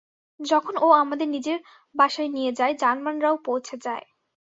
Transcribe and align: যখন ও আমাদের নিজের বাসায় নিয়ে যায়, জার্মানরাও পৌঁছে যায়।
যখন 0.39 0.73
ও 0.77 0.97
আমাদের 1.01 1.27
নিজের 1.27 1.57
বাসায় 1.95 2.29
নিয়ে 2.29 2.51
যায়, 2.53 2.73
জার্মানরাও 2.81 3.35
পৌঁছে 3.45 3.75
যায়। 3.85 4.05